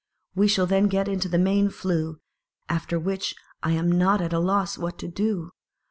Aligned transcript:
We 0.33 0.47
shall 0.47 0.65
then 0.65 0.87
get 0.87 1.07
into 1.07 1.29
the 1.29 1.37
main 1.37 1.69
flue, 1.69 2.21
after 2.67 2.99
which 2.99 3.35
I 3.61 3.73
am 3.73 3.91
not 3.91 4.19
at 4.19 4.33
a 4.33 4.39
loss 4.39 4.75
what 4.75 4.97
to 4.97 5.07
do. 5.07 5.51